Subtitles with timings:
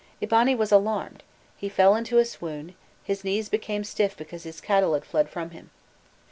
[0.19, 1.21] Eabani was alarmed,
[1.55, 5.51] he fell into a swoon, his knees became stiff because his cattle had fled from
[5.51, 5.69] him.